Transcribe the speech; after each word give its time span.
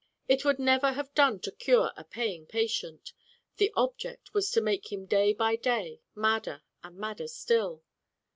It 0.27 0.43
would 0.43 0.57
never 0.57 0.93
have 0.93 1.13
done 1.13 1.41
to 1.41 1.51
cure 1.51 1.91
a 1.95 2.03
paying 2.03 2.47
patient. 2.47 3.13
The 3.57 3.71
object 3.75 4.33
was 4.33 4.49
to 4.49 4.59
make 4.59 4.91
him 4.91 5.05
day 5.05 5.31
by 5.31 5.55
day 5.57 6.01
madder 6.15 6.63
and 6.83 6.97
madder 6.97 7.27
still. 7.27 7.83